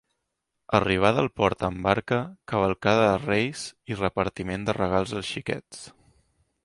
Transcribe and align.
Arribada 0.77 1.19
al 1.23 1.29
port 1.41 1.65
amb 1.67 1.83
barca, 1.89 2.17
cavalcada 2.53 3.03
de 3.09 3.13
Reis 3.27 3.67
i 3.93 3.99
repartiment 4.01 4.67
de 4.71 4.77
regals 4.79 5.15
als 5.21 5.31
xiquets. 5.35 5.85